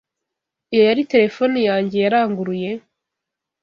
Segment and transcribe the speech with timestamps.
[0.73, 2.71] Iyo yari terefone yanjye yaranguruye?